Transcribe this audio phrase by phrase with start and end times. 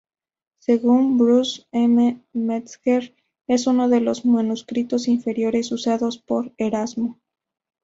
[0.57, 2.23] Según Bruce M.
[2.33, 3.15] Metzger,
[3.45, 7.19] es uno de los manuscritos inferiores usados por Erasmo.